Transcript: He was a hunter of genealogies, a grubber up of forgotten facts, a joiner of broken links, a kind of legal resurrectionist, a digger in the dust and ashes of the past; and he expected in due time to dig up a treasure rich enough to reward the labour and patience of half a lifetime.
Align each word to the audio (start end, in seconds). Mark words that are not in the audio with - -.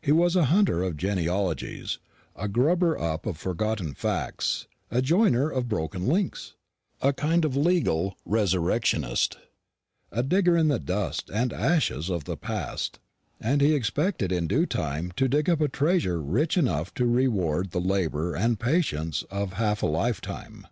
He 0.00 0.10
was 0.10 0.36
a 0.36 0.46
hunter 0.46 0.82
of 0.82 0.96
genealogies, 0.96 1.98
a 2.34 2.48
grubber 2.48 2.98
up 2.98 3.26
of 3.26 3.36
forgotten 3.36 3.92
facts, 3.92 4.66
a 4.90 5.02
joiner 5.02 5.50
of 5.50 5.68
broken 5.68 6.06
links, 6.06 6.54
a 7.02 7.12
kind 7.12 7.44
of 7.44 7.56
legal 7.58 8.16
resurrectionist, 8.24 9.36
a 10.10 10.22
digger 10.22 10.56
in 10.56 10.68
the 10.68 10.78
dust 10.78 11.30
and 11.30 11.52
ashes 11.52 12.08
of 12.08 12.24
the 12.24 12.38
past; 12.38 13.00
and 13.38 13.60
he 13.60 13.74
expected 13.74 14.32
in 14.32 14.46
due 14.46 14.64
time 14.64 15.12
to 15.16 15.28
dig 15.28 15.50
up 15.50 15.60
a 15.60 15.68
treasure 15.68 16.22
rich 16.22 16.56
enough 16.56 16.94
to 16.94 17.04
reward 17.04 17.72
the 17.72 17.82
labour 17.82 18.34
and 18.34 18.58
patience 18.58 19.24
of 19.30 19.52
half 19.52 19.82
a 19.82 19.86
lifetime. 19.86 20.66